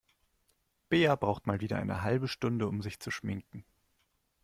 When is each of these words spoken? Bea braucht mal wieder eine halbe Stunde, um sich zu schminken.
Bea 0.89 1.15
braucht 1.15 1.45
mal 1.45 1.59
wieder 1.61 1.77
eine 1.77 2.01
halbe 2.01 2.27
Stunde, 2.27 2.67
um 2.67 2.81
sich 2.81 2.99
zu 2.99 3.11
schminken. 3.11 3.63